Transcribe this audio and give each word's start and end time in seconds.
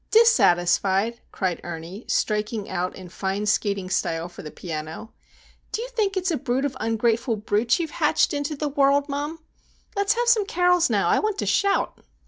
"Dissatisfied!" 0.09 1.21
cried 1.31 1.61
Ernie, 1.63 2.05
striking 2.07 2.67
out 2.67 2.95
in 2.95 3.07
fine 3.07 3.45
skating 3.45 3.87
style 3.87 4.27
for 4.27 4.41
the 4.41 4.49
piano. 4.49 5.13
"Do 5.71 5.79
you 5.83 5.89
think 5.89 6.17
it's 6.17 6.31
a 6.31 6.37
brood 6.37 6.65
of 6.65 6.75
ungrateful 6.79 7.35
brutes 7.35 7.79
you've 7.79 7.91
hatched 7.91 8.33
into 8.33 8.55
the 8.55 8.67
wor 8.67 8.89
rld, 8.89 9.09
mum? 9.09 9.43
Let's 9.95 10.13
have 10.15 10.27
some 10.27 10.47
carols 10.47 10.89
now. 10.89 11.07
I 11.07 11.19
want 11.19 11.37
to 11.37 11.45
shout!" 11.45 11.99